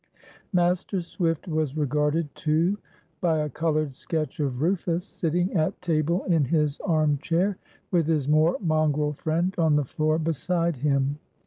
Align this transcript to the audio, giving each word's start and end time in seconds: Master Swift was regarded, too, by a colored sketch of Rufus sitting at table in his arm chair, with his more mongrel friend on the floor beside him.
Master 0.51 0.99
Swift 1.01 1.47
was 1.47 1.77
regarded, 1.77 2.33
too, 2.33 2.79
by 3.21 3.37
a 3.37 3.49
colored 3.49 3.93
sketch 3.93 4.39
of 4.39 4.59
Rufus 4.59 5.05
sitting 5.05 5.53
at 5.53 5.79
table 5.79 6.23
in 6.23 6.43
his 6.45 6.79
arm 6.79 7.19
chair, 7.19 7.59
with 7.91 8.07
his 8.07 8.27
more 8.27 8.57
mongrel 8.61 9.13
friend 9.13 9.53
on 9.59 9.75
the 9.75 9.85
floor 9.85 10.17
beside 10.17 10.77
him. 10.77 11.19